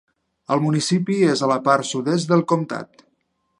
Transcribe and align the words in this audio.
El 0.55 0.63
municipi 0.63 1.17
és 1.35 1.45
a 1.47 1.51
la 1.53 1.59
part 1.69 1.89
sud-est 1.91 2.35
del 2.35 2.45
comtat. 2.55 3.07